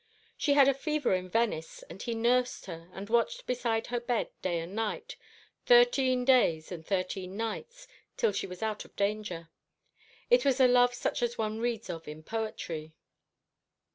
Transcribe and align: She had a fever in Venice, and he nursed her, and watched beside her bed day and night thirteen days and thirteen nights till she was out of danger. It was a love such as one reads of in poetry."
She 0.35 0.53
had 0.53 0.67
a 0.67 0.73
fever 0.73 1.13
in 1.13 1.29
Venice, 1.29 1.83
and 1.83 2.01
he 2.01 2.15
nursed 2.15 2.65
her, 2.65 2.89
and 2.91 3.07
watched 3.07 3.45
beside 3.45 3.85
her 3.93 3.99
bed 3.99 4.29
day 4.41 4.57
and 4.59 4.73
night 4.73 5.15
thirteen 5.67 6.25
days 6.25 6.71
and 6.71 6.83
thirteen 6.83 7.37
nights 7.37 7.87
till 8.17 8.31
she 8.31 8.47
was 8.47 8.63
out 8.63 8.83
of 8.83 8.95
danger. 8.95 9.49
It 10.31 10.43
was 10.43 10.59
a 10.59 10.67
love 10.67 10.95
such 10.95 11.21
as 11.21 11.37
one 11.37 11.59
reads 11.59 11.87
of 11.87 12.07
in 12.07 12.23
poetry." 12.23 12.95